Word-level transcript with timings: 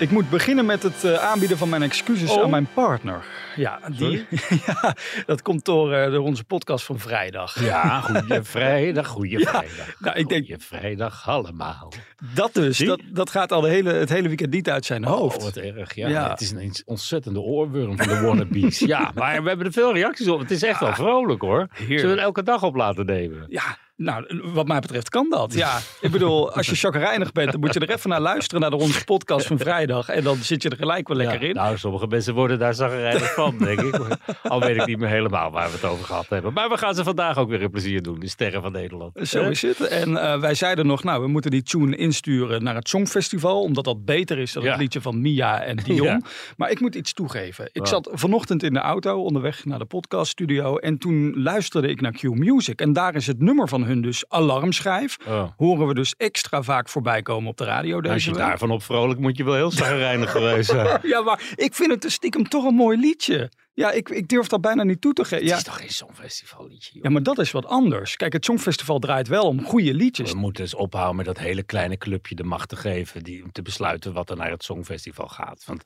Ik 0.00 0.10
moet 0.10 0.30
beginnen 0.30 0.66
met 0.66 0.82
het 0.82 1.04
uh, 1.04 1.14
aanbieden 1.14 1.58
van 1.58 1.68
mijn 1.68 1.82
excuses 1.82 2.30
Oh. 2.30 2.42
aan 2.42 2.50
mijn 2.50 2.68
partner. 2.74 3.24
Ja, 3.56 3.80
die, 3.96 4.26
ja 4.66 4.94
dat 5.26 5.42
komt 5.42 5.64
door, 5.64 5.92
uh, 5.92 6.04
door 6.10 6.24
onze 6.24 6.44
podcast 6.44 6.84
van 6.84 6.98
vrijdag. 6.98 7.64
Ja, 7.64 8.00
goede 8.00 8.44
vrijdag, 8.56 9.06
goede 9.06 9.38
Ja, 9.38 9.48
vrijdag. 9.48 9.94
nou, 9.98 10.16
ik 10.18 10.28
denk- 10.28 10.44
Goeie 10.46 10.58
vrijdag 10.62 11.28
allemaal. 11.28 11.92
Dat 12.34 12.54
dus, 12.54 12.78
dat, 12.78 13.00
dat 13.12 13.30
gaat 13.30 13.52
al 13.52 13.60
de 13.60 13.68
hele, 13.68 13.92
het 13.92 14.08
hele 14.08 14.28
weekend 14.28 14.50
niet 14.52 14.70
uit 14.70 14.84
zijn 14.84 15.04
hoofd. 15.04 15.36
Oh, 15.36 15.42
wat 15.42 15.56
erg. 15.56 15.94
Ja, 15.94 16.08
Ja. 16.08 16.30
Het 16.30 16.40
is 16.40 16.50
een 16.50 16.74
ontzettende 16.84 17.40
oorworm 17.40 17.96
van 17.96 18.08
de 18.08 18.20
wannabes. 18.20 18.78
ja, 18.78 19.10
maar 19.14 19.42
we 19.42 19.48
hebben 19.48 19.66
er 19.66 19.72
veel 19.72 19.92
reacties 19.92 20.28
op. 20.28 20.38
Het 20.40 20.50
is 20.50 20.62
echt 20.62 20.80
wel 20.80 20.94
vrolijk 20.94 21.40
hoor. 21.40 21.66
Zullen 21.88 22.02
we 22.06 22.12
er 22.12 22.18
elke 22.18 22.42
dag 22.42 22.62
op 22.62 22.74
laten 22.74 23.06
nemen? 23.06 23.44
Ja, 23.48 23.76
nou, 24.02 24.40
wat 24.52 24.66
mij 24.66 24.80
betreft 24.80 25.08
kan 25.08 25.26
dat. 25.30 25.54
Ja, 25.54 25.78
ik 26.00 26.10
bedoel, 26.10 26.52
als 26.56 26.66
je 26.66 26.74
chagrijnig 26.74 27.32
bent, 27.32 27.50
dan 27.50 27.60
moet 27.60 27.74
je 27.74 27.80
er 27.80 27.90
even 27.90 28.10
naar 28.10 28.20
luisteren 28.20 28.60
naar 28.60 28.70
de 28.70 28.76
onze 28.76 29.04
podcast 29.04 29.46
van 29.46 29.58
vrijdag. 29.58 30.08
En 30.08 30.24
dan 30.24 30.36
zit 30.36 30.62
je 30.62 30.68
er 30.68 30.76
gelijk 30.76 31.08
wel 31.08 31.16
lekker 31.16 31.42
Ja, 31.42 31.48
in. 31.48 31.54
Nou, 31.54 31.78
sommige 31.78 32.06
mensen 32.06 32.34
worden 32.34 32.58
daar 32.58 32.74
zagrijnig 32.74 33.32
van, 33.34 33.58
denk 33.58 33.80
ik. 33.80 33.98
Al 34.42 34.60
weet 34.60 34.76
ik 34.76 34.86
niet 34.86 34.98
meer 34.98 35.08
helemaal 35.08 35.50
waar 35.50 35.66
we 35.66 35.72
het 35.74 35.84
over 35.84 36.04
gehad 36.04 36.26
hebben. 36.28 36.52
Maar 36.52 36.68
we 36.68 36.76
gaan 36.76 36.94
ze 36.94 37.04
vandaag 37.04 37.38
ook 37.38 37.48
weer 37.48 37.62
een 37.62 37.70
plezier 37.70 38.02
doen. 38.02 38.18
De 38.20 38.28
Sterren 38.28 38.62
van 38.62 38.72
Nederland. 38.72 39.28
Zo 39.28 39.48
is 39.48 39.62
het. 39.62 39.80
En 39.80 40.16
eh, 40.16 40.40
wij 40.40 40.54
zeiden 40.54 40.86
nog, 40.86 41.04
nou, 41.04 41.22
we 41.22 41.28
moeten 41.28 41.50
die 41.50 41.62
tune 41.62 41.96
insturen 41.96 42.62
naar 42.62 42.74
het 42.74 42.88
Songfestival. 42.88 43.62
Omdat 43.62 43.84
dat 43.84 44.04
beter 44.04 44.38
is 44.38 44.52
dan 44.52 44.62
Ja. 44.62 44.70
het 44.70 44.80
liedje 44.80 45.00
van 45.00 45.20
Mia 45.20 45.62
en 45.62 45.76
Dion. 45.84 46.06
Ja. 46.06 46.20
Maar 46.56 46.70
ik 46.70 46.80
moet 46.80 46.94
iets 46.94 47.12
toegeven. 47.12 47.68
Ik 47.72 47.86
zat 47.86 48.08
vanochtend 48.12 48.62
in 48.62 48.72
de 48.72 48.80
auto 48.80 49.22
onderweg 49.22 49.64
naar 49.64 49.78
de 49.78 49.84
podcaststudio. 49.84 50.76
En 50.76 50.98
toen 50.98 51.42
luisterde 51.42 51.88
ik 51.88 52.00
naar 52.00 52.12
Q 52.12 52.22
Music. 52.22 52.80
En 52.80 52.92
daar 52.92 53.14
is 53.14 53.26
het 53.26 53.40
nummer 53.40 53.68
van 53.68 53.84
hun 53.84 53.89
dus 53.94 54.24
Alarmschijf. 54.28 55.16
Oh. 55.28 55.48
Horen 55.56 55.86
we 55.86 55.94
dus 55.94 56.14
extra 56.16 56.62
vaak 56.62 56.88
voorbij 56.88 57.22
komen 57.22 57.50
op 57.50 57.56
de 57.56 57.64
radio 57.64 58.00
deze 58.00 58.14
Als 58.14 58.24
je 58.24 58.30
week. 58.30 58.40
daarvan 58.40 58.70
op 58.70 58.82
vrolijk 58.82 59.20
moet 59.20 59.36
je 59.36 59.44
wel 59.44 59.54
heel 59.54 59.70
zagrijnig 59.70 60.30
geweest 60.30 60.70
zijn. 60.70 60.98
Ja, 61.10 61.20
maar 61.22 61.42
ik 61.56 61.74
vind 61.74 61.90
het 61.90 62.02
dus 62.02 62.14
stiekem 62.14 62.48
toch 62.48 62.64
een 62.64 62.74
mooi 62.74 62.98
liedje. 62.98 63.50
Ja, 63.74 63.90
ik, 63.90 64.08
ik 64.08 64.28
durf 64.28 64.46
dat 64.46 64.60
bijna 64.60 64.82
niet 64.82 65.00
toe 65.00 65.12
te 65.12 65.22
geven. 65.24 65.38
Het 65.38 65.48
Ja, 65.48 65.56
is 65.56 65.62
toch 65.62 65.78
geen 65.78 65.90
songfestival 65.90 66.66
liedje, 66.68 66.90
joh. 66.94 67.02
ja, 67.04 67.10
maar 67.10 67.22
dat 67.22 67.38
is 67.38 67.50
wat 67.50 67.66
anders. 67.66 68.16
Kijk, 68.16 68.32
het 68.32 68.44
Songfestival 68.44 68.98
draait 68.98 69.28
wel 69.28 69.44
om 69.44 69.64
goede 69.64 69.94
liedjes. 69.94 70.32
We 70.32 70.38
moeten 70.38 70.62
eens 70.62 70.74
ophouden 70.74 71.16
met 71.16 71.24
dat 71.26 71.38
hele 71.38 71.62
kleine 71.62 71.96
clubje 71.96 72.34
de 72.34 72.42
macht 72.44 72.68
te 72.68 72.76
geven. 72.76 73.22
Die, 73.22 73.44
om 73.44 73.52
te 73.52 73.62
besluiten 73.62 74.12
wat 74.12 74.30
er 74.30 74.36
naar 74.36 74.50
het 74.50 74.64
Songfestival 74.64 75.28
gaat. 75.28 75.64
Want 75.66 75.82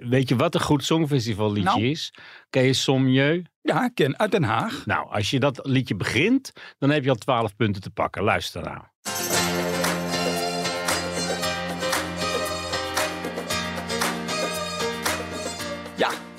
weet 0.00 0.28
je 0.28 0.36
wat 0.36 0.54
een 0.54 0.60
goed 0.60 0.84
Songfestival 0.84 1.52
liedje 1.52 1.70
Nou. 1.70 1.82
is? 1.84 2.12
Ken 2.50 2.62
je 2.64 2.72
Sommieu? 2.72 3.42
Ja, 3.62 3.84
ik 3.84 3.94
ken 3.94 4.18
uit 4.18 4.30
Den 4.30 4.42
Haag. 4.42 4.86
Nou, 4.86 5.10
als 5.10 5.30
je 5.30 5.40
dat 5.40 5.60
liedje 5.62 5.94
begint, 5.96 6.52
dan 6.78 6.90
heb 6.90 7.04
je 7.04 7.10
al 7.10 7.16
twaalf 7.16 7.56
punten 7.56 7.82
te 7.82 7.90
pakken. 7.90 8.22
Luister 8.22 8.62
nou. 8.62 8.80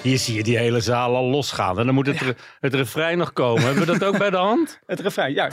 Hier 0.02 0.18
zie 0.18 0.36
je 0.36 0.44
die 0.44 0.58
hele 0.58 0.80
zaal 0.80 1.16
al 1.16 1.26
losgaan. 1.26 1.80
En 1.80 1.86
dan 1.86 1.96
moet 1.96 2.08
het, 2.08 2.22
re- 2.22 2.36
het 2.60 2.74
refrein 2.74 3.18
nog 3.18 3.34
komen. 3.34 3.64
Hebben 3.64 3.86
we 3.86 3.98
dat 3.98 4.04
ook 4.04 4.18
bij 4.18 4.30
de 4.30 4.38
hand? 4.38 4.80
het 4.86 5.00
refrein. 5.00 5.34
Ja, 5.34 5.50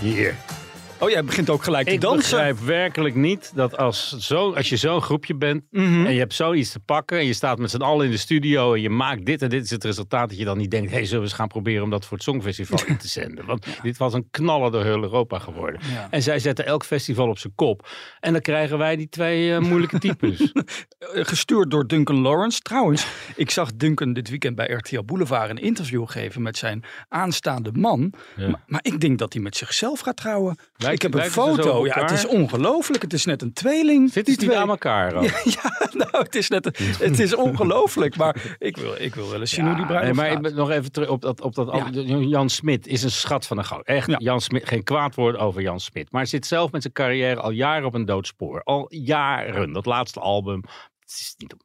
Hier. 0.00 0.34
Oh, 0.98 1.10
jij 1.10 1.24
begint 1.24 1.50
ook 1.50 1.62
gelijk 1.64 1.86
te 1.86 1.92
Ik 1.92 2.00
dansen. 2.00 2.30
begrijp 2.36 2.58
werkelijk 2.58 3.14
niet 3.14 3.52
dat 3.54 3.76
als, 3.76 4.16
zo, 4.18 4.52
als 4.52 4.68
je 4.68 4.76
zo'n 4.76 5.02
groepje 5.02 5.34
bent 5.36 5.62
Mhm. 5.70 6.06
en 6.06 6.12
je 6.12 6.18
hebt 6.18 6.34
zoiets 6.34 6.72
te 6.72 6.80
pakken 6.80 7.18
en 7.18 7.26
je 7.26 7.32
staat 7.32 7.58
met 7.58 7.70
z'n 7.70 7.80
allen 7.82 8.04
in 8.04 8.10
de 8.10 8.16
studio 8.16 8.74
en 8.74 8.80
je 8.80 8.90
maakt 8.90 9.24
dit 9.26 9.42
en 9.42 9.48
dit 9.48 9.64
is 9.64 9.70
het 9.70 9.84
resultaat 9.84 10.28
dat 10.28 10.38
je 10.38 10.44
dan 10.44 10.58
niet 10.58 10.70
denkt, 10.70 10.90
hé, 10.90 10.96
hey, 10.96 11.04
zullen 11.04 11.20
we 11.22 11.28
eens 11.28 11.36
gaan 11.36 11.48
proberen 11.48 11.82
om 11.82 11.90
dat 11.90 12.04
voor 12.04 12.16
het 12.16 12.22
Songfestival 12.26 12.78
in 12.86 12.96
te 12.96 13.08
zenden? 13.08 13.44
Want 13.46 13.66
dit 13.82 13.96
was 13.96 14.12
een 14.14 14.28
knaller 14.30 14.70
door 14.70 14.82
heel 14.84 15.02
Europa 15.02 15.38
geworden. 15.38 15.80
Ja. 15.92 16.06
En 16.10 16.22
zij 16.22 16.38
zetten 16.38 16.66
elk 16.66 16.84
festival 16.84 17.28
op 17.28 17.38
zijn 17.38 17.52
kop. 17.54 17.88
En 18.20 18.32
dan 18.32 18.42
krijgen 18.42 18.78
wij 18.78 18.96
die 18.96 19.08
twee 19.08 19.52
eh, 19.54 19.60
moeilijke 19.60 19.98
types. 19.98 20.40
Eh, 20.98 21.24
Gestuurd 21.24 21.70
door 21.70 21.86
Duncan 21.86 22.16
Lawrence. 22.20 22.60
Trouwens, 22.60 23.06
ik 23.36 23.50
zag 23.50 23.70
Duncan 23.74 24.12
dit 24.12 24.28
weekend 24.28 24.56
bij 24.56 24.66
RTL 24.70 25.02
Boulevard 25.04 25.50
een 25.50 25.58
interview 25.58 26.08
geven 26.08 26.42
met 26.42 26.56
zijn 26.56 26.84
aanstaande 27.08 27.72
man. 27.72 28.12
Ja. 28.36 28.48
Maar, 28.48 28.62
maar 28.66 28.80
ik 28.82 29.00
denk 29.00 29.18
dat 29.18 29.32
hij 29.32 29.42
met 29.42 29.56
zichzelf 29.56 30.00
gaat 30.00 30.16
trouwen. 30.16 30.58
Lijkt- 30.86 31.04
ik 31.04 31.12
heb 31.12 31.22
een 31.24 31.30
foto. 31.30 31.86
Ja, 31.86 32.00
het 32.00 32.10
is 32.10 32.26
ongelooflijk. 32.26 33.02
Het 33.02 33.12
is 33.12 33.24
net 33.24 33.42
een 33.42 33.52
tweeling. 33.52 34.12
Zitten 34.12 34.38
die 34.38 34.48
niet 34.48 34.56
aan 34.56 34.68
elkaar? 34.68 35.12
Ja, 35.44 35.88
nou, 35.92 36.10
het 36.10 36.34
is 36.34 36.48
net 36.48 36.64
het 36.98 37.18
is 37.18 37.34
ongelooflijk. 37.34 38.16
Maar 38.16 38.56
ik 38.58 38.76
wil, 38.76 38.94
ik 38.98 39.14
wil 39.14 39.30
wel 39.30 39.40
eens 39.40 39.50
zien 39.50 39.64
hoe 39.64 39.72
die 39.74 39.80
Ja, 39.82 39.86
bruiloft 39.88 40.20
nee, 40.20 40.38
maar 40.38 40.54
nog 40.54 40.70
even 40.70 40.92
terug 40.92 41.08
op 41.08 41.20
dat. 41.20 41.40
Op 41.40 41.54
dat 41.54 41.68
Jan 42.28 42.48
Smit 42.50 42.86
is 42.86 43.02
een 43.02 43.10
schat 43.10 43.46
van 43.46 43.58
een 43.58 43.64
goud. 43.64 43.86
Echt, 43.86 44.06
Ja. 44.10 44.16
Jan 44.18 44.40
Smit, 44.40 44.68
geen 44.68 44.82
kwaad 44.84 45.14
woord 45.14 45.36
over 45.36 45.62
Jan 45.62 45.80
Smit. 45.80 46.12
Maar 46.12 46.26
zit 46.26 46.46
zelf 46.46 46.72
met 46.72 46.82
zijn 46.82 46.94
carrière 46.94 47.40
al 47.40 47.50
jaren 47.50 47.86
op 47.86 47.94
een 47.94 48.04
doodspoor. 48.04 48.62
Al 48.62 48.86
jaren. 48.94 49.72
Dat 49.72 49.86
laatste 49.86 50.20
album. 50.20 50.62
het 51.00 51.10
is 51.18 51.34
niet 51.38 51.52
om- 51.52 51.60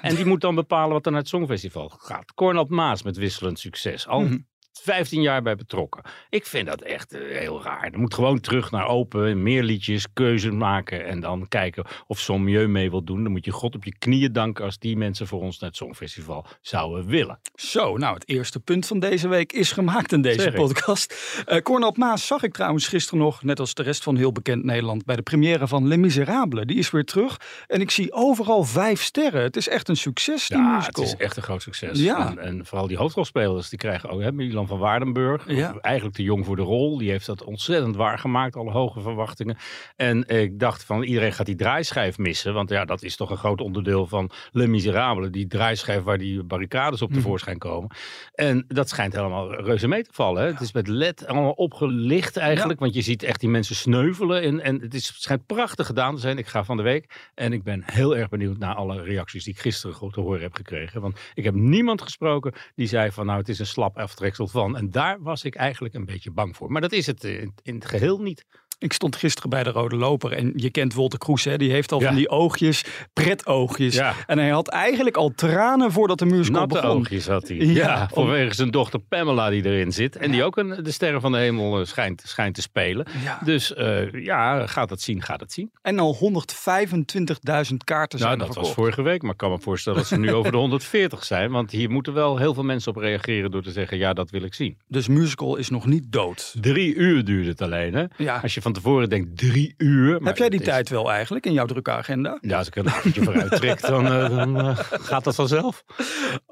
En 0.00 0.14
die 0.14 0.24
moet 0.24 0.40
dan 0.40 0.54
bepalen 0.54 0.92
wat 0.92 1.04
er 1.06 1.10
naar 1.12 1.20
het 1.20 1.28
Songfestival 1.28 1.88
gaat. 1.98 2.34
Cornel 2.34 2.66
Maas 2.68 3.02
met 3.02 3.16
wisselend 3.16 3.58
succes. 3.58 4.06
Al 4.06 4.20
Mhm. 4.20 4.38
15 4.80 5.22
jaar 5.22 5.42
bij 5.42 5.56
betrokken. 5.56 6.02
Ik 6.30 6.46
vind 6.46 6.66
dat 6.66 6.80
echt 6.80 7.12
eh, 7.12 7.20
heel 7.38 7.62
raar. 7.62 7.90
Er 7.92 7.98
moet 7.98 8.14
gewoon 8.14 8.40
terug 8.40 8.70
naar 8.70 8.86
open, 8.86 9.42
meer 9.42 9.62
liedjes, 9.62 10.12
keuze 10.12 10.50
maken 10.50 11.06
en 11.06 11.20
dan 11.20 11.48
kijken 11.48 11.84
of 12.06 12.18
Sommieu 12.18 12.66
mee 12.68 12.90
wil 12.90 13.04
doen. 13.04 13.22
Dan 13.22 13.32
moet 13.32 13.44
je 13.44 13.50
God 13.50 13.74
op 13.74 13.84
je 13.84 13.98
knieën 13.98 14.32
danken 14.32 14.64
als 14.64 14.78
die 14.78 14.96
mensen 14.96 15.26
voor 15.26 15.40
ons 15.40 15.58
naar 15.58 15.68
het 15.68 15.78
Songfestival 15.78 16.46
zouden 16.60 17.06
willen. 17.06 17.40
Zo, 17.54 17.96
nou, 17.96 18.14
het 18.14 18.28
eerste 18.28 18.60
punt 18.60 18.86
van 18.86 18.98
deze 18.98 19.28
week 19.28 19.52
is 19.52 19.72
gemaakt 19.72 20.12
in 20.12 20.22
deze 20.22 20.40
Zeg 20.40 20.54
podcast. 20.54 21.14
Cornel 21.62 21.94
Maas 21.96 22.26
zag 22.26 22.42
ik 22.42 22.52
trouwens 22.52 22.88
gisteren 22.88 23.20
nog, 23.20 23.42
net 23.42 23.60
als 23.60 23.74
de 23.74 23.82
rest 23.82 24.02
van 24.02 24.16
heel 24.16 24.32
bekend 24.32 24.64
Nederland, 24.64 25.04
bij 25.04 25.16
de 25.16 25.22
première 25.22 25.68
van 25.68 25.88
Les 25.88 25.98
Miserables. 25.98 26.66
Die 26.66 26.78
is 26.78 26.90
weer 26.90 27.04
terug 27.04 27.40
en 27.66 27.80
ik 27.80 27.90
zie 27.90 28.12
overal 28.12 28.64
vijf 28.64 29.02
sterren. 29.02 29.42
Het 29.42 29.56
is 29.56 29.68
echt 29.68 29.88
een 29.88 29.96
succes, 29.96 30.48
die 30.48 30.58
Ja, 30.58 30.82
het 30.84 30.98
is 30.98 31.16
echt 31.16 31.36
een 31.36 31.42
groot 31.42 31.62
succes. 31.62 31.98
Ja. 31.98 32.30
En, 32.30 32.38
en 32.38 32.66
vooral 32.66 32.86
die 32.86 32.96
hoofdrolspelers, 32.96 33.68
die 33.68 33.78
krijgen 33.78 34.10
ook, 34.10 34.20
hè, 34.20 34.32
Milan 34.32 34.61
van 34.66 34.78
Waardenburg, 34.78 35.50
Ja. 35.50 35.74
eigenlijk 35.80 36.16
te 36.16 36.22
jong 36.22 36.44
voor 36.44 36.56
de 36.56 36.62
rol. 36.62 36.98
Die 36.98 37.10
heeft 37.10 37.26
dat 37.26 37.44
ontzettend 37.44 37.96
waargemaakt, 37.96 38.56
alle 38.56 38.70
hoge 38.70 39.00
verwachtingen. 39.00 39.56
En 39.96 40.28
ik 40.28 40.58
dacht 40.58 40.84
van, 40.84 41.02
iedereen 41.02 41.32
gaat 41.32 41.46
die 41.46 41.54
draaischijf 41.54 42.18
missen, 42.18 42.54
want 42.54 42.70
ja, 42.70 42.84
dat 42.84 43.02
is 43.02 43.16
toch 43.16 43.30
een 43.30 43.36
groot 43.36 43.60
onderdeel 43.60 44.06
van 44.06 44.30
Les 44.52 44.66
Miserables. 44.66 45.30
Die 45.30 45.46
draaischijf 45.46 46.02
waar 46.02 46.18
die 46.18 46.42
barricades 46.42 47.02
op 47.02 47.08
Mhm. 47.10 47.18
tevoorschijn 47.18 47.58
komen. 47.58 47.90
En 48.34 48.64
dat 48.68 48.88
schijnt 48.88 49.12
helemaal 49.12 49.54
reuze 49.54 49.88
mee 49.88 50.02
te 50.02 50.10
vallen. 50.12 50.42
Hè. 50.42 50.48
Het 50.48 50.60
is 50.60 50.72
met 50.72 50.88
LED 50.88 51.26
allemaal 51.26 51.50
opgelicht 51.52 52.36
eigenlijk, 52.36 52.80
want 52.80 52.94
je 52.94 53.02
ziet 53.02 53.22
echt 53.22 53.40
die 53.40 53.48
mensen 53.48 53.76
sneuvelen. 53.76 54.42
En, 54.42 54.60
en 54.60 54.80
het, 54.80 54.94
is, 54.94 55.08
het 55.08 55.16
schijnt 55.22 55.46
prachtig 55.46 55.86
gedaan 55.86 56.14
te 56.14 56.20
zijn. 56.20 56.38
Ik 56.38 56.46
ga 56.46 56.64
van 56.64 56.76
de 56.76 56.82
week 56.82 57.30
en 57.34 57.52
ik 57.52 57.62
ben 57.62 57.82
heel 57.86 58.16
erg 58.16 58.28
benieuwd 58.28 58.58
naar 58.58 58.74
alle 58.74 59.02
reacties 59.02 59.44
die 59.44 59.52
ik 59.54 59.60
gisteren 59.60 59.96
goed 59.96 60.12
te 60.12 60.20
horen 60.20 60.40
heb 60.42 60.54
gekregen. 60.54 61.00
Want 61.00 61.20
ik 61.34 61.44
heb 61.44 61.54
niemand 61.54 62.02
gesproken 62.02 62.52
die 62.74 62.86
zei 62.86 63.10
van 63.10 63.26
nou 63.26 63.38
het 63.38 63.48
is 63.48 63.58
een 63.58 63.66
slap 63.66 63.98
aftreksel 63.98 64.46
van. 64.52 64.76
En 64.76 64.90
daar 64.90 65.22
was 65.22 65.44
ik 65.44 65.54
eigenlijk 65.54 65.94
een 65.94 66.04
beetje 66.04 66.30
bang 66.30 66.56
voor. 66.56 66.72
Maar 66.72 66.80
dat 66.80 66.92
is 66.92 67.06
het 67.06 67.24
in, 67.24 67.54
in 67.62 67.74
het 67.74 67.84
geheel 67.84 68.18
niet. 68.18 68.46
Ik 68.82 68.92
stond 68.92 69.16
gisteren 69.16 69.50
bij 69.50 69.62
de 69.62 69.70
Rode 69.70 69.96
Loper 69.96 70.32
en 70.32 70.52
je 70.56 70.70
kent 70.70 70.94
Wolter 70.94 71.18
Kroes, 71.18 71.44
hè? 71.44 71.56
die 71.58 71.70
heeft 71.70 71.92
al 71.92 72.00
Ja. 72.00 72.06
van 72.06 72.16
die 72.16 72.28
oogjes, 72.28 72.84
pretoogjes. 73.12 73.94
Ja. 73.94 74.14
En 74.26 74.38
hij 74.38 74.48
had 74.48 74.68
eigenlijk 74.68 75.16
al 75.16 75.32
tranen 75.34 75.92
voordat 75.92 76.18
de 76.18 76.24
musical 76.26 76.60
Natte 76.60 76.74
begon. 76.80 76.96
oogjes 76.96 77.26
had 77.26 77.48
hij. 77.48 77.56
Ja, 77.56 77.72
Ja, 77.72 78.02
om- 78.02 78.08
vanwege 78.24 78.54
zijn 78.54 78.70
dochter 78.70 78.98
Pamela 79.00 79.50
die 79.50 79.64
erin 79.64 79.92
zit. 79.92 80.16
En 80.16 80.30
die 80.30 80.44
ook 80.44 80.56
een, 80.56 80.78
de 80.82 80.90
sterren 80.90 81.20
van 81.20 81.32
de 81.32 81.38
hemel 81.38 81.78
eh, 81.80 81.86
schijnt, 81.86 82.22
schijnt 82.26 82.54
te 82.54 82.62
spelen. 82.62 83.06
Ja. 83.24 83.38
Dus 83.44 83.74
eh, 83.74 84.12
ja, 84.12 84.66
gaat 84.66 84.88
dat 84.88 85.00
zien, 85.00 85.22
gaat 85.22 85.40
het 85.40 85.52
zien. 85.52 85.70
En 85.82 85.98
al 85.98 86.14
125.000 86.14 87.84
kaarten 87.84 88.18
zijn 88.18 88.38
Nou, 88.38 88.46
dat 88.50 88.56
was 88.56 88.72
vorige 88.72 89.02
week, 89.02 89.22
maar 89.22 89.30
ik 89.32 89.36
kan 89.36 89.50
me 89.50 89.58
voorstellen 89.60 89.98
dat 89.98 90.08
ze 90.08 90.18
nu 90.18 90.32
over 90.38 90.52
de 90.52 90.58
140 90.58 91.24
zijn. 91.24 91.50
Want 91.50 91.70
hier 91.70 91.90
moeten 91.90 92.12
wel 92.12 92.36
heel 92.38 92.54
veel 92.54 92.62
mensen 92.62 92.94
op 92.96 93.02
reageren 93.02 93.50
door 93.50 93.62
te 93.62 93.70
zeggen, 93.70 93.98
ja, 93.98 94.12
dat 94.12 94.30
wil 94.30 94.42
ik 94.42 94.54
zien. 94.54 94.76
Dus 94.88 95.08
musical 95.08 95.56
is 95.56 95.68
nog 95.70 95.86
niet 95.86 96.12
dood. 96.12 96.54
Drie 96.60 96.94
uur 96.94 97.24
duurde 97.24 97.48
het 97.48 97.60
alleen, 97.62 97.94
hè? 97.94 98.04
Ja. 98.16 98.38
Als 98.42 98.54
je 98.54 98.62
van 98.62 98.71
van 98.72 98.82
tevoren 98.82 99.08
denkt 99.08 99.38
drie 99.38 99.74
uur. 99.76 100.20
Heb 100.24 100.36
jij 100.36 100.48
die 100.48 100.58
dat 100.58 100.68
is- 100.68 100.74
tijd 100.74 100.88
wel 100.88 101.10
eigenlijk 101.12 101.46
in 101.46 101.52
jouw 101.52 101.66
drukke 101.66 101.90
agenda? 101.90 102.38
Ja, 102.40 102.58
als 102.58 102.66
ik 102.66 102.76
er 102.76 102.86
een 102.86 102.90
avondje 102.92 103.22
vooruit 103.22 103.50
trek, 103.50 103.80
dan, 103.80 104.06
eh, 104.06 104.28
dan 104.36 104.56
eh, 104.58 104.78
gaat 104.78 105.24
dat 105.24 105.34
vanzelf. 105.34 105.84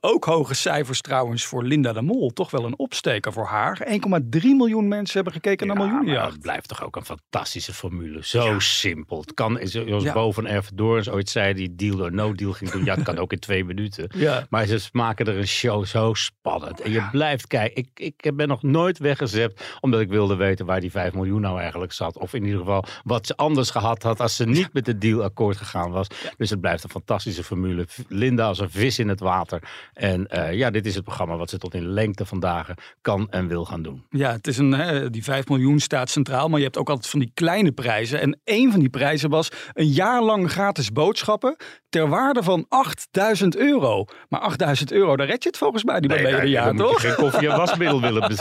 Ook 0.00 0.24
hoge 0.24 0.54
cijfers 0.54 1.00
trouwens 1.00 1.44
voor 1.44 1.64
Linda 1.64 1.92
de 1.92 2.02
Mol. 2.02 2.30
Toch 2.30 2.50
wel 2.50 2.64
een 2.64 2.78
opsteker 2.78 3.32
voor 3.32 3.46
haar. 3.46 3.80
1,3 3.86 4.54
miljoen 4.54 4.88
mensen 4.88 5.14
hebben 5.14 5.32
gekeken 5.32 5.66
naar 5.66 5.76
Ja, 5.76 5.82
Miljoenenjacht. 5.84 6.32
Het 6.32 6.40
blijft 6.40 6.68
toch 6.68 6.84
ook 6.84 6.96
een 6.96 7.04
fantastische 7.04 7.72
formule. 7.72 8.18
Zo 8.24 8.58
simpel. 8.58 9.20
Het 9.20 9.34
kan, 9.34 9.58
zoals 9.62 10.02
Ja. 10.02 10.12
Bo 10.12 10.32
van 10.32 10.46
Erfdoorns 10.46 11.08
ooit 11.10 11.28
zei, 11.28 11.54
die 11.54 11.74
deal 11.74 12.00
or 12.00 12.12
no 12.12 12.32
deal 12.34 12.52
ging 12.52 12.70
doen. 12.70 12.84
Ja, 12.84 12.94
het 12.94 13.04
kan 13.04 13.18
ook 13.18 13.32
in 13.32 13.38
twee 13.38 13.64
minuten. 13.64 14.08
Ja. 14.20 14.46
Maar 14.50 14.66
ze 14.66 14.88
maken 14.92 15.26
er 15.26 15.36
een 15.38 15.46
show 15.46 15.84
zo 15.84 16.14
spannend. 16.14 16.80
En 16.80 16.90
je 16.92 17.08
blijft 17.10 17.46
kijken. 17.46 17.76
Ik, 17.76 18.14
ik 18.22 18.36
ben 18.36 18.48
nog 18.48 18.62
nooit 18.62 18.98
weggezept 18.98 19.78
omdat 19.80 20.00
ik 20.00 20.08
wilde 20.08 20.36
weten 20.36 20.66
waar 20.66 20.80
die 20.80 20.90
5 20.90 21.12
miljoen 21.14 21.40
nou 21.40 21.60
eigenlijk 21.60 21.92
zat. 21.92 22.09
Of 22.16 22.34
in 22.34 22.44
ieder 22.44 22.58
geval 22.58 22.84
wat 23.04 23.26
ze 23.26 23.36
anders 23.36 23.70
gehad 23.70 24.02
had 24.02 24.20
als 24.20 24.36
ze 24.36 24.46
niet 24.46 24.72
met 24.72 24.84
de 24.84 24.98
deal 24.98 25.22
akkoord 25.22 25.56
gegaan 25.56 25.90
was. 25.90 26.06
Dus 26.36 26.50
het 26.50 26.60
blijft 26.60 26.84
een 26.84 26.90
fantastische 26.90 27.44
formule. 27.44 27.86
Linda 28.08 28.46
als 28.46 28.58
een 28.58 28.70
vis 28.70 28.98
in 28.98 29.08
het 29.08 29.20
water. 29.20 29.62
En 29.92 30.26
eh, 30.26 30.52
ja, 30.54 30.70
dit 30.70 30.86
is 30.86 30.94
het 30.94 31.04
programma 31.04 31.36
wat 31.36 31.50
ze 31.50 31.58
tot 31.58 31.74
in 31.74 31.86
lengte 31.86 32.24
vandaag 32.24 32.68
kan 33.00 33.26
en 33.30 33.48
wil 33.48 33.64
gaan 33.64 33.82
doen. 33.82 34.04
Ja, 34.10 34.32
het 34.32 34.46
is 34.46 34.58
een, 34.58 34.72
hè, 34.72 35.10
die 35.10 35.24
5 35.24 35.48
miljoen 35.48 35.78
staat 35.78 36.10
centraal, 36.10 36.48
maar 36.48 36.58
je 36.58 36.64
hebt 36.64 36.78
ook 36.78 36.88
altijd 36.88 37.08
van 37.08 37.20
die 37.20 37.30
kleine 37.34 37.72
prijzen. 37.72 38.20
En 38.20 38.40
een 38.44 38.70
van 38.70 38.80
die 38.80 38.90
prijzen 38.90 39.30
was 39.30 39.48
een 39.72 39.88
jaar 39.88 40.22
lang 40.22 40.50
gratis 40.50 40.92
boodschappen 40.92 41.56
ter 41.90 42.08
waarde 42.08 42.42
van 42.42 42.66
8000 42.68 43.56
euro. 43.56 44.04
Maar 44.28 44.40
8000 44.40 44.92
euro, 44.92 45.16
daar 45.16 45.26
red 45.26 45.42
je 45.42 45.48
het 45.48 45.58
volgens 45.58 45.84
mij 45.84 46.00
niet 46.00 46.08
bij 46.08 46.22
nee, 46.22 46.48
jaar, 46.48 46.74
toch? 46.74 47.00
geen 47.00 47.14
koffie 47.14 47.48
en 47.48 47.56
wasmiddel 47.64 48.00
willen 48.00 48.22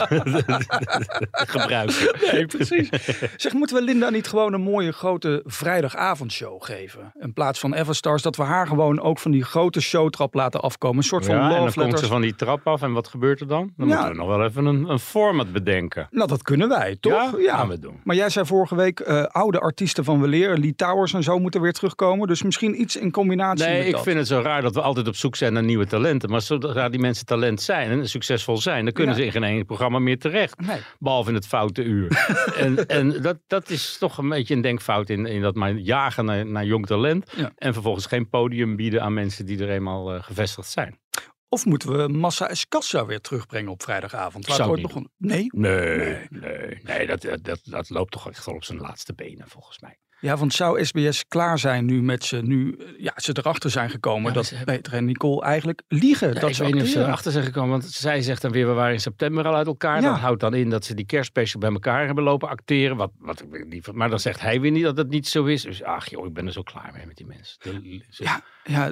gebruiken. 1.31 2.15
Nee, 2.31 2.45
precies. 2.45 2.89
Zeg, 3.37 3.53
moeten 3.53 3.75
we 3.75 3.81
Linda 3.83 4.09
niet 4.09 4.27
gewoon 4.27 4.53
een 4.53 4.61
mooie 4.61 4.91
grote 4.91 5.41
vrijdagavondshow 5.45 6.63
geven? 6.63 7.11
In 7.19 7.33
plaats 7.33 7.59
van 7.59 7.73
Everstars, 7.73 8.21
dat 8.21 8.35
we 8.35 8.43
haar 8.43 8.67
gewoon 8.67 9.01
ook 9.01 9.19
van 9.19 9.31
die 9.31 9.43
grote 9.43 9.81
showtrap 9.81 10.33
laten 10.33 10.61
afkomen. 10.61 10.97
Een 10.97 11.03
soort 11.03 11.25
van 11.25 11.35
Ja, 11.35 11.41
en 11.41 11.49
dan 11.49 11.63
love 11.63 11.79
komt 11.79 11.99
ze 11.99 12.05
van 12.05 12.21
die 12.21 12.35
trap 12.35 12.67
af 12.67 12.81
en 12.81 12.91
wat 12.93 13.07
gebeurt 13.07 13.39
er 13.39 13.47
dan? 13.47 13.73
Dan 13.77 13.87
Ja. 13.87 13.93
moeten 13.93 14.11
we 14.11 14.17
nog 14.17 14.37
wel 14.37 14.45
even 14.45 14.65
een, 14.65 14.89
een 14.89 14.99
format 14.99 15.51
bedenken. 15.51 16.07
Nou, 16.11 16.27
dat 16.27 16.41
kunnen 16.41 16.69
wij, 16.69 16.97
toch? 16.99 17.39
Ja? 17.41 17.57
Gaan 17.57 17.69
we 17.69 17.79
doen. 17.79 17.99
Maar 18.03 18.15
jij 18.15 18.29
zei 18.29 18.45
vorige 18.45 18.75
week, 18.75 18.99
eh, 18.99 19.23
oude 19.23 19.59
artiesten 19.59 20.03
van 20.03 20.21
weleer, 20.21 20.57
Lee 20.57 20.75
Towers 20.75 21.13
en 21.13 21.23
zo 21.23 21.39
moeten 21.39 21.61
weer 21.61 21.73
terugkomen. 21.73 22.27
Dus 22.27 22.43
misschien 22.43 22.81
iets 22.81 22.95
in 22.95 23.11
combinatie 23.11 23.37
Nee, 23.53 23.85
ik 23.85 23.97
vind 23.97 24.17
het 24.17 24.27
zo 24.27 24.41
raar 24.41 24.61
dat 24.61 24.73
we 24.73 24.81
altijd 24.81 25.07
op 25.07 25.15
zoek 25.15 25.35
zijn 25.35 25.53
naar 25.53 25.63
nieuwe 25.63 25.85
talenten. 25.85 26.29
Maar 26.29 26.41
zodra 26.41 26.89
die 26.89 26.99
mensen 26.99 27.25
talent 27.25 27.61
zijn 27.61 27.91
en 27.91 28.09
succesvol 28.09 28.57
zijn, 28.57 28.83
dan 28.83 28.93
kunnen 28.93 29.15
Ja. 29.15 29.19
ze 29.19 29.25
in 29.25 29.31
geen 29.31 29.43
één 29.43 29.65
programma 29.65 29.99
meer 29.99 30.19
terecht. 30.19 30.59
Nee. 30.59 30.79
Behalve 30.99 31.29
in 31.29 31.35
het 31.35 31.47
foute 31.47 31.83
uur. 31.83 32.25
en 32.57 32.87
en 32.87 33.21
dat, 33.21 33.37
dat 33.47 33.69
is 33.69 33.97
toch 33.97 34.17
een 34.17 34.29
beetje 34.29 34.55
een 34.55 34.61
denkfout 34.61 35.09
in, 35.09 35.25
in 35.25 35.41
dat 35.41 35.55
maar 35.55 35.71
jagen 35.71 36.25
naar, 36.25 36.45
naar 36.45 36.65
jong 36.65 36.85
talent. 36.85 37.31
Ja. 37.35 37.51
En 37.55 37.73
vervolgens 37.73 38.05
geen 38.05 38.29
podium 38.29 38.75
bieden 38.75 39.01
aan 39.01 39.13
mensen 39.13 39.45
die 39.45 39.61
er 39.63 39.69
eenmaal 39.69 40.13
eh, 40.13 40.23
gevestigd 40.23 40.69
zijn. 40.69 40.99
Of 41.49 41.65
moeten 41.65 41.97
we 41.97 42.07
Massa 42.07 42.49
Escassa 42.49 43.05
weer 43.05 43.21
terugbrengen 43.21 43.71
op 43.71 43.83
vrijdagavond? 43.83 44.47
Waar 44.47 44.55
Zou 44.55 44.81
het 44.81 44.95
ooit. 44.95 45.07
Nee? 45.17 45.49
Nee, 45.51 46.17
nee, 46.29 46.79
nee, 46.83 47.07
dat, 47.07 47.21
dat, 47.21 47.43
dat, 47.43 47.59
dat 47.63 47.89
loopt 47.89 48.11
toch 48.11 48.29
echt 48.29 48.47
al 48.47 48.53
op 48.53 48.63
zijn 48.63 48.77
laatste 48.79 49.13
benen 49.13 49.47
volgens 49.47 49.79
mij. 49.79 49.97
Ja, 50.21 50.37
want 50.37 50.53
zou 50.53 50.85
SBS 50.85 51.27
klaar 51.27 51.59
zijn 51.59 51.85
nu 51.85 52.01
met 52.01 52.23
ze, 52.23 52.41
nu 52.41 52.75
eh, 52.79 52.85
ja, 52.97 53.13
ze 53.15 53.35
erachter 53.37 53.69
zijn 53.69 53.89
gekomen 53.89 54.27
Ja, 54.27 54.33
dat 54.33 54.45
ze 54.45 54.55
hebben- 54.55 54.75
Peter 54.75 54.93
en 54.93 55.05
Nicole 55.05 55.41
eigenlijk 55.41 55.81
liegen? 55.87 56.27
Ja, 56.33 56.39
dat 56.39 56.49
ik 56.49 56.55
ze 56.55 56.63
weet 56.63 56.73
niet 56.73 56.81
of 56.83 56.87
ze 56.89 56.99
erachter 56.99 57.31
zijn 57.31 57.43
gekomen, 57.43 57.69
want 57.69 57.83
zij 57.85 58.21
zegt 58.21 58.41
dan 58.41 58.51
weer, 58.51 58.67
we 58.67 58.73
waren 58.73 58.93
in 58.93 58.99
september 58.99 59.47
al 59.47 59.55
uit 59.55 59.67
elkaar. 59.67 60.01
Ja. 60.01 60.09
Dat 60.09 60.19
houdt 60.19 60.39
dan 60.39 60.53
in 60.53 60.69
dat 60.69 60.85
ze 60.85 60.93
die 60.93 61.05
kerstspecial 61.05 61.59
bij 61.61 61.71
elkaar 61.71 62.05
hebben 62.05 62.23
lopen 62.23 62.49
acteren. 62.49 62.97
Wat, 62.97 63.11
wat, 63.19 63.43
maar 63.93 64.09
dan 64.09 64.19
zegt 64.19 64.41
hij 64.41 64.61
weer 64.61 64.71
niet 64.71 64.83
dat 64.83 64.97
het 64.97 65.09
niet 65.09 65.27
zo 65.27 65.45
is. 65.45 65.61
Dus 65.61 65.83
ach 65.83 66.09
joh, 66.09 66.25
ik 66.25 66.33
ben 66.33 66.45
er 66.45 66.51
zo 66.53 66.61
klaar 66.63 66.91
mee 66.95 67.05
met 67.05 67.17
die 67.17 67.25
mensen. 67.25 67.57
De- 67.59 68.03
ze- 68.09 68.23
Ja, 68.23 68.41
ja 68.63 68.85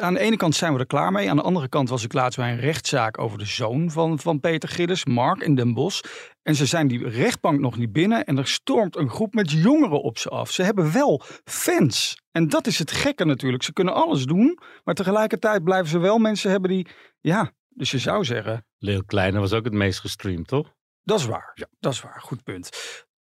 aan 0.00 0.14
de 0.14 0.20
ene 0.20 0.36
kant 0.36 0.54
zijn 0.54 0.72
we 0.72 0.78
er 0.78 0.86
klaar 0.86 1.12
mee. 1.12 1.30
Aan 1.30 1.36
de 1.36 1.42
andere 1.42 1.68
kant 1.68 1.88
was 1.88 2.04
ik 2.04 2.12
laatst 2.12 2.38
bij 2.38 2.52
een 2.52 2.60
rechtszaak 2.60 3.18
over 3.18 3.38
de 3.38 3.46
zoon 3.46 3.90
van, 3.90 4.18
van 4.18 4.40
Peter 4.40 4.68
Gillis, 4.68 5.04
Mark 5.04 5.42
in 5.42 5.54
Den 5.54 5.74
Bosch. 5.74 6.00
En 6.42 6.54
ze 6.54 6.66
zijn 6.66 6.88
die 6.88 7.08
rechtbank 7.08 7.60
nog 7.60 7.76
niet 7.76 7.92
binnen 7.92 8.24
en 8.24 8.38
er 8.38 8.46
stormt 8.46 8.96
een 8.96 9.10
groep 9.10 9.34
met 9.34 9.50
jongeren 9.50 10.02
op 10.02 10.18
ze 10.18 10.28
af. 10.28 10.43
Ze 10.50 10.62
hebben 10.62 10.92
wel 10.92 11.22
fans. 11.44 12.22
En 12.30 12.48
dat 12.48 12.66
is 12.66 12.78
het 12.78 12.90
gekke 12.90 13.24
natuurlijk. 13.24 13.62
Ze 13.62 13.72
kunnen 13.72 13.94
alles 13.94 14.24
doen, 14.24 14.58
maar 14.84 14.94
tegelijkertijd 14.94 15.64
blijven 15.64 15.88
ze 15.88 15.98
wel 15.98 16.18
mensen 16.18 16.50
hebben 16.50 16.70
die, 16.70 16.86
ja, 17.20 17.52
dus 17.68 17.90
je 17.90 17.98
zou 17.98 18.24
zeggen, 18.24 18.66
Leel 18.78 19.04
Kleine 19.04 19.38
was 19.38 19.52
ook 19.52 19.64
het 19.64 19.72
meest 19.72 20.00
gestreamd, 20.00 20.46
toch? 20.46 20.72
dat 21.04 21.18
is 21.18 21.26
waar. 21.26 21.50
Ja, 21.54 21.66
dat 21.80 21.92
is 21.92 22.00
waar. 22.00 22.20
Goed 22.20 22.42
punt. 22.42 22.70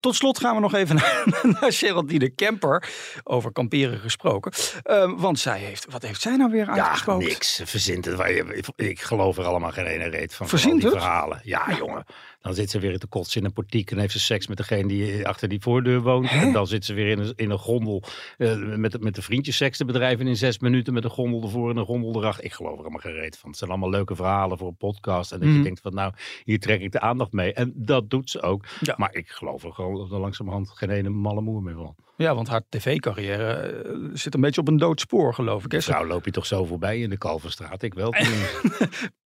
Tot 0.04 0.16
slot 0.16 0.40
gaan 0.40 0.56
we 0.56 0.62
nog 0.62 0.74
even 0.74 0.96
naar, 1.02 1.24
naar 1.44 1.72
Geraldine 1.74 2.30
Kemper. 2.30 2.90
Over 3.24 3.52
kamperen 3.52 4.00
gesproken. 4.00 4.52
Eh, 4.84 5.12
want 5.16 5.40
zij 5.40 5.60
heeft, 5.60 5.86
wat 5.90 6.02
heeft 6.02 6.22
zij 6.22 6.36
nou 6.36 6.52
weer 6.52 6.66
Ja, 6.66 6.72
uitgesproken? 6.74 7.28
niks. 7.28 7.56
Ze 7.56 7.66
verzint 7.68 8.06
het. 8.06 8.72
Ik, 8.76 9.02
geloof 9.02 9.38
er 9.38 9.44
allemaal 9.46 9.72
geen 9.72 9.86
ene 9.86 10.10
reet 10.10 10.34
van. 10.36 10.48
Verzint 10.48 10.82
die 10.82 10.90
het? 10.90 11.00
verhalen. 11.00 11.40
Ja, 11.44 11.76
jongen. 11.78 12.06
Dan 12.42 12.54
zit 12.54 12.70
ze 12.70 12.80
weer 12.80 13.00
te 13.00 13.08
kotsen 13.08 13.40
in 13.42 13.46
een 13.48 13.54
portiek 13.54 13.92
en 13.92 13.98
heeft 13.98 14.12
ze 14.14 14.20
seks 14.20 14.48
met 14.48 14.58
degene 14.58 14.88
die 14.88 15.28
achter 15.28 15.48
die 15.48 15.62
voordeur 15.62 16.02
woont. 16.02 16.30
Hè? 16.30 16.42
En 16.42 16.52
dan 16.54 16.68
zit 16.68 16.86
ze 16.86 16.94
weer 16.94 17.08
in 17.08 17.20
een, 17.20 17.34
in 17.36 17.50
een 17.50 17.58
gondel 17.58 18.04
eh, 18.38 18.56
met, 18.56 19.02
met 19.02 19.16
de 19.16 19.22
vriendjes 19.22 19.56
seks 19.58 19.78
te 19.78 19.86
bedrijven 19.86 20.28
in 20.28 20.36
zes 20.36 20.60
minuten 20.60 20.94
met 20.94 21.04
een 21.04 21.10
gondel 21.10 21.42
ervoor 21.44 21.70
en 21.70 21.78
een 21.78 21.86
gondel 21.86 22.16
erachter. 22.22 22.44
Ik 22.44 22.54
geloof 22.54 22.74
er 22.74 22.80
allemaal 22.82 23.00
geen 23.00 23.14
reet 23.14 23.38
van. 23.38 23.50
Het 23.50 23.58
zijn 23.60 23.70
allemaal 23.70 23.90
leuke 23.90 24.16
verhalen 24.16 24.58
voor 24.58 24.68
een 24.68 24.76
podcast. 24.78 25.32
En 25.32 25.40
dat 25.40 25.48
Mhm. 25.48 25.58
je 25.58 25.64
denkt 25.64 25.82
van 25.82 25.94
nou, 25.94 26.14
hier 26.44 26.60
trek 26.60 26.82
ik 26.82 26.92
de 26.92 27.00
aandacht 27.00 27.32
mee. 27.32 27.54
En 27.54 27.72
dat 27.76 28.10
doet 28.10 28.30
ze 28.30 28.42
ook. 28.42 28.66
Ja. 28.80 28.94
Maar 28.98 29.14
ik 29.16 29.30
geloof 29.30 29.64
er 29.64 29.72
gewoon 29.74 29.93
langzamerhand 29.94 30.70
geen 30.74 30.90
ene 30.90 31.10
malle 31.10 31.42
moer 31.42 31.62
meer 31.62 31.74
van. 31.76 31.96
Ja, 32.18 32.36
want 32.36 32.48
haar 32.48 32.62
tv-carrière 32.70 33.54
eh, 33.54 33.92
zit 34.14 34.34
een 34.34 34.42
beetje 34.42 34.62
op 34.62 34.68
een 34.68 34.78
dood 34.78 35.00
spoor, 35.00 35.34
geloof 35.34 35.66
ik. 35.66 35.72
Hè? 35.72 35.82
Vrouw 35.82 36.06
loop 36.06 36.26
je 36.26 36.32
toch 36.32 36.46
zo 36.46 36.66
voorbij 36.66 37.00
in 37.00 37.10
de 37.10 37.18
Kalverstraat? 37.18 37.84
Ik 37.84 37.94
wel. 37.94 38.14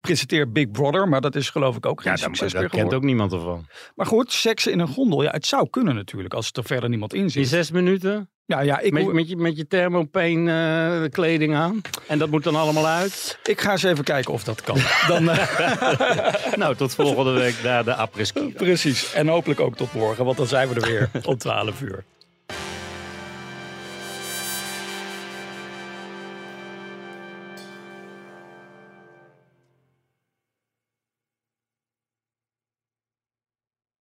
presenteert 0.01 0.53
Big 0.53 0.71
Brother, 0.71 1.09
maar 1.09 1.21
dat 1.21 1.35
is 1.35 1.51
geloof 1.51 1.77
ik 1.77 1.87
ook 1.87 2.03
geen 2.03 2.13
Ja, 2.13 2.19
succes 2.19 2.53
daar 2.53 2.69
kent 2.69 2.95
ook 2.95 3.03
niemand 3.03 3.33
ervan. 3.33 3.67
Maar 3.95 4.07
goed, 4.07 4.33
seksen 4.33 4.73
in 4.73 4.79
een 4.79 4.89
gondel, 4.89 5.23
ja, 5.23 5.31
het 5.31 5.47
zou 5.47 5.71
kunnen 5.71 5.95
natuurlijk, 5.95 6.35
als 6.35 6.51
er 6.53 6.65
verder 6.65 6.89
niemand 6.89 7.15
in 7.15 7.23
In 7.23 7.31
zit. 7.31 7.49
zes 7.49 7.71
minuten? 7.71 8.31
Ja, 8.47 8.61
ja, 8.61 8.81
ik, 8.81 8.93
Met, 8.93 9.13
met, 9.13 9.29
je, 9.29 9.37
met 9.37 9.57
je 9.57 9.67
thermopane 9.67 11.03
eh, 11.05 11.11
kleding 11.11 11.55
aan. 11.55 11.81
En 12.07 12.19
dat 12.19 12.31
moet 12.31 12.45
dan 12.45 12.57
allemaal 12.57 12.87
uit. 12.87 13.39
ik 13.45 13.61
ga 13.61 13.71
eens 13.71 13.83
even 13.83 14.05
kijken 14.05 14.33
of 14.33 14.45
dat 14.45 14.61
kan. 14.63 14.77
Dan, 15.09 15.31
eh, 15.31 16.55
nou, 16.63 16.77
tot 16.77 16.95
volgende 16.95 17.33
week 17.33 17.55
naar 17.63 17.85
de 17.85 17.95
apres-ski. 17.95 18.53
precies. 18.53 19.13
En 19.13 19.29
hopelijk 19.29 19.61
ook 19.61 19.77
tot 19.77 19.93
morgen, 19.93 20.25
want 20.25 20.37
dan 20.37 20.47
zijn 20.47 20.69
we 20.69 20.75
er 20.75 20.87
weer 20.87 21.11
om 21.31 21.39
12 21.39 21.81
uur. 21.81 22.05